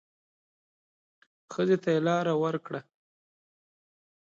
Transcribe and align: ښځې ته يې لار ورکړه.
ښځې 1.53 1.77
ته 1.83 1.89
يې 1.95 1.99
لار 2.07 2.25
ورکړه. 2.43 2.81